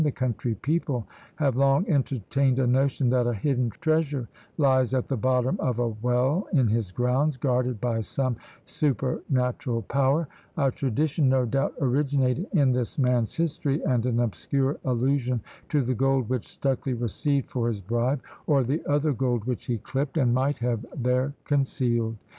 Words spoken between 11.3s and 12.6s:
doubt originating